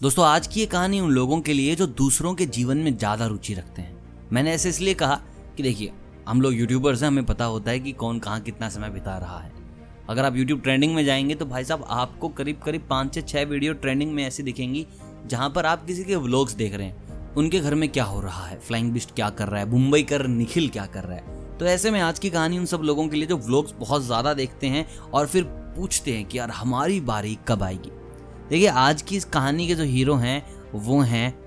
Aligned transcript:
दोस्तों, 0.00 0.24
आज 0.24 0.46
की 0.46 0.60
ये 0.60 0.66
कहानी 0.66 1.00
उन 1.00 1.10
लोगों 1.10 1.40
के 1.40 1.52
लिए 1.52 1.74
जो 1.76 1.86
दूसरों 1.86 2.34
के 2.34 2.46
जीवन 2.46 2.76
में 2.76 2.96
ज़्यादा 2.98 3.26
रुचि 3.26 3.54
रखते 3.54 3.82
हैं। 3.82 4.28
मैंने 4.32 4.52
ऐसे 4.52 4.68
इसलिए 4.68 4.94
कहा 4.94 5.14
कि 5.56 5.62
देखिए, 5.62 5.92
हम 6.28 6.42
लोग 6.42 6.54
यूट्यूबर्स 6.54 7.02
हैं, 7.02 7.08
हमें 7.08 7.26
पता 7.26 7.44
होता 7.44 7.70
है 7.70 7.80
कि 7.80 7.92
कौन 7.92 8.18
कहाँ 8.18 8.40
कितना 8.40 8.68
समय 8.68 8.90
बिता 8.90 9.16
रहा 9.18 9.38
है। 9.40 9.52
अगर 10.08 10.24
आप 10.24 10.36
यूट्यूब 10.36 10.60
ट्रेंडिंग 10.60 10.94
में 10.94 11.04
जाएँगे 11.04 11.34
तो 11.34 11.46
भाई 11.46 11.64
साहब, 11.64 11.84
आपको 11.88 12.28
करीब 12.28 12.60
करीब 12.64 12.86
पाँच 12.90 13.14
से 13.14 13.22
छः 13.22 13.44
वीडियो 13.44 13.72
ट्रेंडिंग 13.72 14.12
में 14.12 14.24
ऐसी 14.26 14.42
दिखेंगी 14.42 14.86
जहाँ 15.26 15.50
पर 15.50 15.66
आप 15.66 15.86
किसी 15.86 16.04
के 16.04 16.16
व्लॉग्स 16.16 16.52
देख 16.52 16.74
रहे 16.74 16.86
हैं। 16.86 17.34
उनके 17.34 17.60
घर 17.60 17.74
में 17.74 17.88
क्या 17.88 18.04
हो 18.04 18.20
रहा 18.20 18.46
है? 18.46 18.60
फ्लाइंग 18.60 18.92
बिस्ट 18.92 19.14
क्या 19.14 19.30
कर 19.30 19.48
रहा 19.48 19.60
है? 19.60 19.70
मुंबई 19.70 20.02
कर 20.02 20.26
निखिल 20.26 20.68
क्या 20.68 20.86
कर 20.86 21.04
रहा 21.04 21.16
है? 21.16 21.56
तो 21.58 21.66
ऐसे 21.66 21.90
में 21.90 22.00
आज 22.00 22.18
की 22.18 22.30
कहानी 22.30 22.58
उन 22.58 22.66
सब 22.66 22.80
लोगों 22.80 23.08
के 23.08 23.16
लिए 23.16 23.26
जो 23.26 23.36
व्लॉग्स 23.36 23.74
बहुत 23.78 24.02
ज़्यादा 24.02 24.34
देखते 24.34 24.66
हैं 24.66 24.86
और 25.14 25.26
फिर 25.26 25.44
पूछते 25.44 26.16
हैं 26.16 26.24
कि 26.24 26.38
यार, 26.38 26.50
हमारी 26.50 27.00
बारी 27.00 27.38
कब 27.48 27.62
आएगी? 27.62 27.90
देखिए, 28.50 28.68
आज 28.68 29.02
की 29.02 29.16
इस 29.16 29.24
कहानी 29.24 29.66
के 29.66 29.74
जो 29.74 29.84
हीरो 29.84 30.14
हैं, 30.14 30.42
वो 30.74 31.00
हैं 31.00 31.38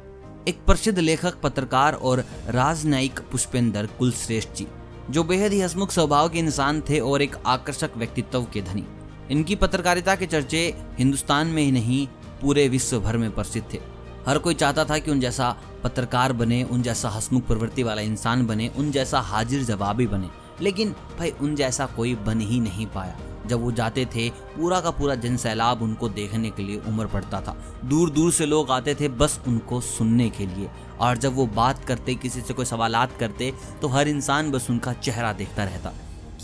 एक 0.48 0.60
प्रसिद्ध 0.66 1.00
लेखक, 1.00 1.40
पत्रकार 1.42 1.94
और 1.94 2.26
राजनयिक 2.48 3.20
पुष्पेंद्र 3.20 3.86
कुलश्रेष्ठ 4.00 4.50
जी, 4.54 4.68
जो 5.10 5.24
बेहद 5.24 5.52
ही 5.52 5.62
हसमुख 5.62 5.92
स्वभाव 5.92 6.30
के 6.30 6.40
इंसान 6.40 6.82
थे 6.82 7.00
और 7.00 7.22
एक 7.22 7.36
आकर्षक 7.46 7.98
व्यक्तित्व 7.98 8.44
के 8.54 8.62
धनी। 8.62 8.86
इनकी 9.32 9.56
पत्रकारिता 9.56 10.16
के 10.16 10.26
चर्चे 10.26 10.76
हिंदुस्तान 11.00 11.48
में 11.48 11.64
ही 11.64 11.72
नहीं, 11.72 12.08
पूरे 12.42 12.68
विश्व 12.68 13.00
भर 13.00 13.18
में 13.18 13.32
प्रसिद्ध 13.32 13.74
थे। 13.74 13.80
हर 14.28 14.38
कोई 14.38 14.54
चाहता 14.54 14.86
था 14.86 14.98
कि 14.98 15.12
उन 15.12 15.20
जैसा 15.20 15.58
पत्रकार 15.84 16.34
बने, 16.34 16.64
उन 16.64 16.82
जैसा 16.82 17.10
हसमुख 17.10 17.48
प्रवृत्ति 17.48 17.84
वाला 17.84 18.02
इंसान 18.02 18.46
बने, 18.48 18.68
उन 18.68 18.92
जैसा 18.92 19.20
हाजिर 19.20 19.64
जवाबी 19.64 20.08
बने, 20.08 20.30
लेकिन 20.62 20.96
भाई, 21.20 21.30
उन 21.30 21.56
जैसा 21.56 21.86
कोई 21.86 22.16
बन 22.16 22.42
ही 22.42 22.60
नहीं 22.60 22.88
पाया। 22.88 23.20
जब 23.48 23.62
वो 23.62 23.72
जाते 23.72 24.06
थे, 24.06 24.30
पूरा 24.30 24.80
का 24.82 24.92
पूरा 24.92 25.16
जन 25.16 25.38
सैलाब 25.38 25.82
उनको 25.82 26.10
देखने 26.10 26.50
के 26.50 26.64
लिए 26.64 26.78
उम्र 26.78 27.08
पड़ता 27.08 27.42
था। 27.42 27.82
दूर 27.86 28.10
दूर 28.10 28.32
से 28.32 28.46
लोग 28.46 28.72
आते 28.72 28.96
थे 28.96 29.08
बस 29.08 29.40
उनको 29.48 29.82
सुनने 29.82 30.30
के 30.30 30.46
लिए। 30.46 30.70
और 31.00 31.18
जब 31.18 31.36
वो 31.36 31.46
बात 31.46 31.86
करते, 31.86 32.16
किसी 32.16 32.42
से 32.42 32.54
कोई 32.54 32.66
सवालात 32.66 33.18
करते 33.20 33.54
तो 33.82 33.88
हर 33.88 34.08
इंसान 34.08 34.52
बस 34.52 34.70
उनका 34.70 34.94
चेहरा 34.94 35.34
देखता 35.34 35.64
रहता। 35.64 35.94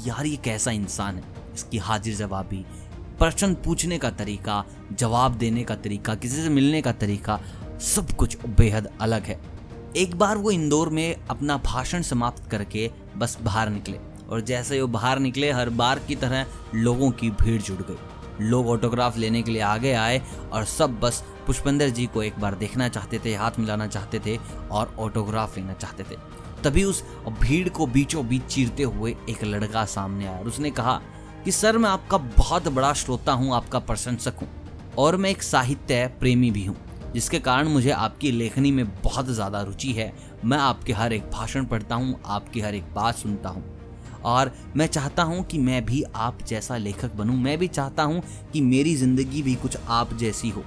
यार, 0.05 0.25
ये 0.25 0.37
कैसा 0.37 0.71
इंसान 0.71 1.15
है? 1.15 1.23
इसकी 1.53 1.77
हाजिर 1.77 2.15
जवाबी। 2.15 2.65
प्रश्न 3.19 3.53
पूछने 3.53 3.97
का 3.97 4.09
तरीका, 4.09 4.65
जवाब 4.93 5.31
देने 5.31 5.63
का 5.63 5.75
तरीका, 5.75 6.15
किसी 6.15 6.43
से 6.43 6.49
मिलने 6.49 6.81
का 6.81 6.91
तरीका, 6.91 7.39
सब 7.81 8.11
कुछ 8.11 8.37
बेहद 8.45 8.89
अलग 9.01 9.23
है। 9.23 9.39
एक 9.95 10.15
बार 10.15 10.37
वो 10.37 10.51
इंदौर 10.51 10.89
में 10.89 11.15
अपना 11.29 11.57
भाषण 11.57 12.01
समाप्त 12.01 12.49
करके 12.51 12.91
बस 13.17 13.37
बाहर 13.41 13.69
निकले। 13.69 13.99
और 14.29 14.41
जैसे 14.41 14.75
ही 14.75 14.81
वो 14.81 14.87
बाहर 14.89 15.19
निकले, 15.19 15.51
हर 15.51 15.69
बार 15.71 15.99
की 15.99 16.15
तरह 16.15 16.45
लोगों 16.75 17.11
की 17.11 17.29
भीड़ 17.33 17.61
जुट 17.61 17.87
गई। 17.87 17.97
लोग 18.41 18.67
ऑटोग्राफ 18.69 19.17
लेने 19.17 19.41
के 19.41 19.51
लिए 19.51 19.61
आगे 19.61 19.93
आए 19.93 20.21
और 20.53 20.65
सब 20.65 20.99
बस 20.99 21.23
पुष्पेंद्र 21.47 21.89
जी 21.89 22.05
को 22.05 22.23
एक 22.23 22.39
बार 22.39 22.55
देखना 22.55 22.87
चाहते 22.89 23.19
थे, 23.19 23.33
हाथ 23.35 23.59
मिलाना 23.59 23.87
चाहते 23.87 24.19
थे 24.19 24.37
और 24.71 24.95
ऑटोग्राफ 24.99 25.57
लेना 25.57 25.73
चाहते 25.73 26.03
थे। 26.03 26.17
तभी 26.63 26.83
उस 26.83 27.03
भीड़ 27.39 27.69
को 27.69 27.85
बीचों 27.87 28.27
बीच 28.27 28.43
चीरते 28.45 28.83
हुए 28.83 29.15
एक 29.29 29.43
लड़का 29.43 29.85
सामने 29.85 30.25
आया 30.25 30.37
और 30.39 30.47
उसने 30.47 30.71
कहा 30.71 30.99
कि, 31.45 31.51
सर, 31.51 31.77
मैं 31.77 31.89
आपका 31.89 32.17
बहुत 32.17 32.67
बड़ा 32.67 32.91
श्रोता 32.93 33.31
हूँ, 33.31 33.53
आपका 33.55 33.79
प्रशंसक 33.79 34.39
हूँ 34.41 34.49
और 34.97 35.15
मैं 35.15 35.29
एक 35.29 35.43
साहित्य 35.43 36.07
प्रेमी 36.19 36.51
भी 36.51 36.65
हूँ, 36.65 36.75
जिसके 37.13 37.39
कारण 37.39 37.67
मुझे 37.67 37.91
आपकी 37.91 38.31
लेखनी 38.31 38.71
में 38.71 38.85
बहुत 39.01 39.27
ज़्यादा 39.27 39.61
रुचि 39.61 39.91
है। 39.91 40.11
मैं 40.45 40.57
आपके 40.57 40.93
हर 40.93 41.13
एक 41.13 41.29
भाषण 41.31 41.65
पढ़ता 41.65 41.95
हूँ, 41.95 42.19
आपकी 42.25 42.61
हर 42.61 42.75
एक 42.75 42.93
बात 42.93 43.15
सुनता 43.15 43.49
हूँ। 43.49 43.76
और 44.27 44.51
मैं 44.75 44.87
चाहता 44.87 45.23
हूँ 45.23 45.43
कि 45.43 45.57
मैं 45.57 45.85
भी 45.85 46.03
आप 46.15 46.41
जैसा 46.47 46.77
लेखक 46.77 47.13
बनूँ। 47.15 47.35
मैं 47.35 47.57
भी 47.57 47.67
चाहता 47.67 48.03
हूँ 48.03 48.21
कि 48.53 48.61
मेरी 48.61 48.95
ज़िंदगी 48.95 49.41
भी 49.41 49.55
कुछ 49.55 49.77
आप 49.89 50.13
जैसी 50.13 50.49
हो। 50.49 50.63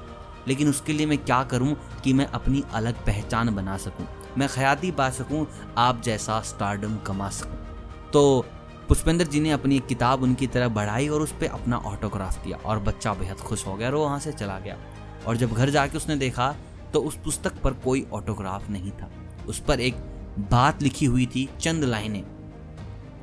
लेकिन 0.48 0.68
उसके 0.68 0.92
लिए 0.92 1.06
मैं 1.06 1.18
क्या 1.18 1.42
करूँ 1.44 1.76
कि 2.04 2.12
मैं 2.12 2.26
अपनी 2.26 2.62
अलग 2.74 3.04
पहचान 3.06 3.54
बना 3.54 3.76
सकूँ? 3.76 4.06
मैं 4.38 4.48
ख्याति 4.48 4.90
पा 4.90 5.10
सकूँ, 5.10 5.46
आप 5.78 6.00
जैसा 6.02 6.40
स्टारडम 6.40 6.96
कमा 6.96 7.28
सकूँ। 7.30 7.58
तो 8.12 8.44
पुष्पेंद्र 8.88 9.24
जी 9.24 9.40
ने 9.40 9.50
अपनी 9.50 9.76
एक 9.76 9.86
किताब 9.86 10.22
उनकी 10.22 10.46
तरफ़ 10.46 10.72
बढ़ाई 10.72 11.08
और 11.08 11.22
उस 11.22 11.32
पर 11.32 11.46
अपना 11.48 11.76
ऑटोग्राफ 11.76 12.42
दिया 12.44 12.56
और 12.58 12.78
बच्चा 12.78 13.14
बेहद 13.14 13.36
खुश 13.38 13.66
हो 13.66 13.74
गया 13.74 13.88
और 13.88 13.94
वहाँ 13.94 14.18
से 14.20 14.32
चला 14.32 14.58
गया। 14.58 14.76
और 15.26 15.36
जब 15.36 15.52
घर 15.52 15.70
जाके 15.70 15.96
उसने 15.96 16.16
देखा 16.16 16.54
तो 16.92 17.00
उस 17.00 17.16
पुस्तक 17.16 17.60
पर 17.62 17.72
कोई 17.74 18.06
ऑटोग्राफ 18.12 18.70
नहीं 18.70 18.90
था। 18.92 19.10
उस 19.48 19.58
पर 19.58 19.80
एक 19.80 19.94
बात 20.50 20.82
लिखी 20.82 21.06
हुई 21.06 21.26
थी, 21.26 21.48
चंद 21.60 21.84
लाइनें। 21.84 22.22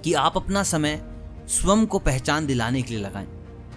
कि 0.07 0.13
आप 0.13 0.37
अपना 0.37 0.63
समय 0.63 1.03
स्वयं 1.47 1.85
को 1.85 1.99
पहचान 1.99 2.45
दिलाने 2.45 2.81
के 2.81 2.93
लिए 2.93 3.03
लगाएँ। 3.03 3.27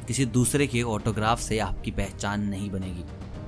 किसी 0.07 0.27
दूसरे 0.27 0.67
के 0.67 0.83
ऑटोग्राफ 0.83 1.41
से 1.41 1.59
आपकी 1.59 1.91
पहचान 1.91 2.41
नहीं 2.41 2.71
बनेगी। 2.71 3.05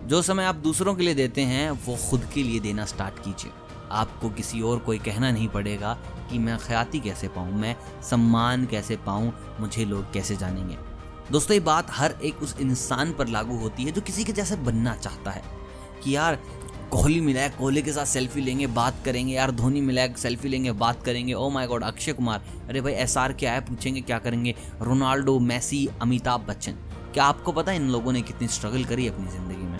जो 0.09 0.23
समय 0.23 0.45
आप 0.45 0.55
दूसरों 0.55 0.95
के 0.95 1.03
लिए 1.03 1.15
देते 1.15 1.41
हैं, 1.41 1.71
वो 1.71 1.99
खुद 2.11 2.29
के 2.35 2.43
लिए 2.43 2.61
देना 2.61 2.85
स्टार्ट 2.85 3.19
कीजिए। 3.19 3.51
आपको 3.91 4.31
किसी 4.31 4.61
और 4.61 4.79
कोई 4.79 4.99
कहना 4.99 5.31
नहीं 5.31 5.49
पड़ेगा 5.49 5.99
कि 6.31 6.39
मैं 6.39 6.59
ख्याति 6.59 7.01
कैसे 7.01 7.29
पाऊँ, 7.29 7.53
मैं 7.53 7.77
सम्मान 8.11 8.67
कैसे 8.67 8.97
पाऊँ, 8.97 9.57
मुझे 9.61 9.85
लोग 9.85 10.13
कैसे 10.13 10.37
जानेंगे। 10.37 10.77
दोस्तों, 11.33 11.55
ये 11.55 11.61
बात 11.61 11.87
हर 11.91 12.15
एक 12.25 12.43
उस 12.43 12.57
इंसान 12.61 13.13
पर 13.13 13.29
लागू 13.29 13.57
होती 13.57 13.83
है 13.83 13.93
जो 13.93 14.01
किसी 14.01 14.25
के 14.25 14.33
जैसे 14.33 14.57
बनना 14.57 14.97
चाहता 14.97 15.31
है। 15.31 15.63
कि 16.05 16.17
यार 16.17 16.43
कोहली 16.93 17.21
मिला 17.21 17.41
है, 17.41 17.49
कोहली 17.51 17.83
के 17.83 17.93
साथ 17.93 18.05
सेल्फी 18.05 18.41
लेंगे, 18.41 18.67
बात 18.67 18.95
करेंगे, 19.05 19.35
यार 19.35 19.51
धोनी 19.51 19.81
मिला 19.81 20.03
है 20.03 20.15
सेल्फी 20.15 20.49
लेंगे, 20.49 20.73
बात 20.73 21.03
करेंगे। 21.03 21.33
Oh 21.33 21.49
my 21.51 21.67
God 21.67 21.83
Akshay 21.83 22.13
Kumar, 22.13 22.43
अरे 22.69 22.81
भाई 22.81 22.93
एस 22.93 23.17
आर 23.19 23.33
क्या 23.33 23.53
है, 23.53 23.61
पूछेंगे 23.61 24.01
क्या 24.01 24.19
करेंगे? 24.19 24.55
Ronaldo, 24.83 25.39
Messi, 25.39 25.87
Amitabh 26.03 26.41
Bachchan. 26.41 26.73
क्या 27.15 27.25
आपको 27.25 27.53
पता 27.53 27.73
है 27.73 27.77
इन 27.77 27.89
लोगों 27.91 28.13
ने 28.13 28.23
कितनी 28.23 28.49
स्ट्रगल 28.49 28.85
करी 28.85 29.07
अपनी 29.09 29.27
ज़िंदगी 29.27 29.63
में? 29.63 29.79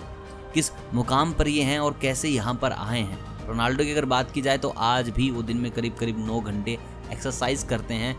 किस 0.53 0.71
मुकाम 0.93 1.33
पर 1.33 1.47
ये 1.47 1.63
हैं 1.63 1.79
और 1.79 1.97
कैसे 2.01 2.29
यहाँ 2.29 2.53
पर 2.53 2.71
आए 2.71 2.99
हैं? 2.99 3.47
रोनाल्डो 3.47 3.83
की 3.83 3.91
अगर 3.91 4.05
बात 4.05 4.31
की 4.31 4.41
जाए 4.41 4.57
तो 4.57 4.69
आज 4.69 5.09
भी 5.09 5.29
वो 5.31 5.41
दिन 5.41 5.57
में 5.57 5.71
करीब 5.71 5.95
करीब 5.95 6.25
नौ 6.27 6.39
घंटे 6.41 6.77
एक्सरसाइज 7.11 7.63
करते 7.63 7.93
हैं। 7.93 8.15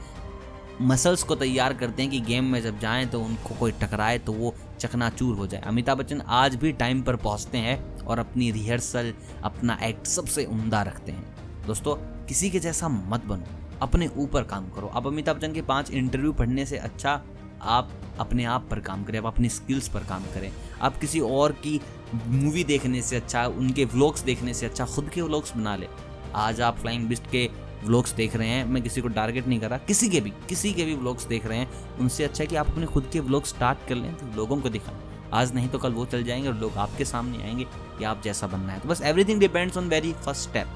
मसल्स 0.83 1.23
को 1.23 1.35
तैयार 1.35 1.75
करते 1.75 2.03
हैं 2.03 2.11
कि 2.11 2.21
गेम 2.21 2.45
में 2.45 2.63
जब 2.63 2.79
जाएँ 2.81 3.07
तो 3.07 3.21
उनको 3.21 3.55
कोई 3.55 3.73
टकराए 3.73 4.19
तो 4.19 4.33
वो 4.33 4.55
चकनाचूर 4.81 5.37
हो 5.37 5.47
जाए। 5.47 5.61
अमिताभ 5.61 5.99
बच्चन 5.99 6.21
आज 6.21 6.55
भी 6.55 6.73
टाइम 6.73 7.03
पर 7.03 7.17
पहुँचते 7.17 7.59
हैं। 7.59 7.94
और 8.07 8.19
अपनी 8.19 8.51
रिहर्सल, 8.51 9.13
अपना 9.45 9.79
एक्ट 9.83 10.07
सबसे 10.07 10.45
उमदा 10.45 10.83
रखते 10.83 11.13
हैं। 11.13 11.67
दोस्तों, 11.67 11.95
किसी 12.27 12.51
के 12.51 12.59
जैसा 12.59 12.89
मत 12.89 13.25
बनो। 13.25 13.79
अपने 13.83 14.09
ऊपर 14.17 14.43
काम 14.43 14.69
करो। 14.69 14.87
अब 14.87 15.07
अमिताभ 15.07 15.37
बच्चन 15.37 15.53
के 15.53 15.63
पाँच 15.63 15.91
इंटरव्यू 15.91 16.33
पढ़ने 16.33 16.67
से 16.67 16.77
अच्छा 16.77 17.23
आप 17.63 17.91
अपने 18.19 18.45
आप 18.45 18.67
पर 18.71 18.81
काम 18.81 19.05
करें, 19.05 19.19
आप 19.19 19.27
अपनी 19.27 19.49
स्किल्स 19.49 19.89
पर 19.89 20.01
काम 20.01 20.25
करें। 20.25 20.51
आप 20.81 20.97
किसी 20.97 21.21
और 21.21 21.53
की 21.53 21.81
मूवी 22.15 22.65
देखने 22.65 23.03
से 23.03 23.17
अच्छा 23.17 23.47
उनके 23.47 23.85
व्लॉग्स 23.85 24.23
देखने 24.23 24.55
से 24.55 24.67
अच्छा 24.67 24.87
खुद 24.87 25.09
के 25.09 25.23
व्लॉग्स 25.23 25.57
बना 25.57 25.77
ले। 25.77 25.89
आज 26.35 26.61
आप 26.61 26.79
फ्लाइंग 26.79 27.09
बिस्ट 27.09 27.31
के 27.31 27.49
व्लॉग्स 27.85 28.13
देख 28.13 28.37
रहे 28.37 28.49
हैं, 28.49 28.65
मैं 28.65 28.83
किसी 28.83 29.01
को 29.01 29.09
टारगेट 29.09 29.47
नहीं 29.47 29.61
कर 29.61 29.71
रहा। 29.71 29.79
किसी 29.79 30.09
के 30.09 30.21
भी, 30.21 30.31
किसी 30.49 30.73
के 30.73 30.85
भी 30.85 30.95
व्लॉग्स 30.95 31.27
देख 31.27 31.47
रहे 31.47 31.59
हैं, 31.59 31.99
उनसे 31.99 32.25
अच्छा 32.25 32.43
है 32.45 32.47
कि 32.47 32.57
आप 32.57 32.71
अपने 32.71 32.87
खुद 32.87 33.09
के 33.13 33.21
व्लॉग 33.21 33.45
स्टार्ट 33.45 33.89
कर 33.89 33.95
लें 33.95 34.15
तो 34.15 34.37
लोगों 34.37 34.61
को 34.61 34.69
दिखाएँ। 34.69 35.14
आज 35.35 35.55
नहीं 35.55 35.69
तो 35.69 35.79
कल 35.79 35.93
वो 35.93 36.05
चल 36.07 36.23
जाएँगे 36.25 36.49
और 36.49 36.55
लोग 36.55 36.77
आपके 36.77 37.05
सामने 37.05 37.43
आएँगे 37.43 37.65
कि 37.99 38.05
आप 38.05 38.23
जैसा 38.23 38.47
बनना 38.47 38.73
है। 38.73 38.81
तो 38.81 38.89
बस 38.89 39.03
everything 39.03 39.41
depends 39.41 39.77
on 39.77 39.89
very 39.89 40.13
first 40.25 40.49
step 40.49 40.69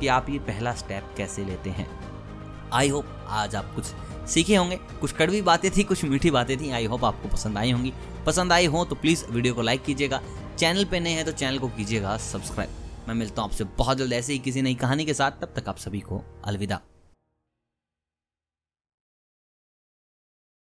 कि 0.00 0.06
आप 0.06 0.30
ये 0.30 0.38
पहला 0.38 0.74
स्टेप 0.74 1.14
कैसे 1.16 1.44
लेते 1.44 1.70
हैं। 1.70 1.88
आई 2.72 2.88
होप 2.88 3.06
आज 3.28 3.54
आप 3.56 3.74
कुछ 3.74 3.84
सीखे 4.28 4.56
होंगे, 4.56 4.76
कुछ 5.00 5.12
कड़वी 5.12 5.42
बातें 5.42 5.70
थी, 5.70 5.82
कुछ 5.82 6.04
मीठी 6.04 6.30
बातें 6.30 6.56
थी 6.60 6.70
आई 6.70 6.86
होप 6.86 7.04
आपको 7.04 7.28
पसंद 7.28 7.58
आई 7.58 7.70
होंगी। 7.70 7.92
पसंद 8.26 8.52
आई 8.52 8.66
हो 8.66 8.84
तो 8.84 8.94
प्लीज़ 8.94 9.24
वीडियो 9.26 9.54
को 9.54 9.62
लाइक 9.62 9.84
कीजिएगा। 9.84 10.20
चैनल 10.58 10.84
पे 10.84 11.00
नए 11.00 11.10
हैं 11.10 11.24
तो 11.24 11.32
चैनल 11.32 11.58
को 11.58 11.68
कीजिएगा 11.68 12.16
सब्सक्राइब 12.16 13.08
मैं 13.08 13.14
मिलता 13.14 13.42
हूँ 13.42 13.50
आपसे 13.50 13.64
बहुत 13.78 13.98
जल्द 13.98 14.12
ऐसे 14.12 14.32
ही 14.32 14.38
किसी 14.38 14.62
नई 14.62 14.74
कहानी 14.74 15.04
के 15.04 15.14
साथ। 15.14 15.40
तब 15.42 15.52
तक 15.56 15.68
आप 15.68 15.78
सभी 15.78 16.00
को 16.00 16.22
अलविदा। 16.44 16.80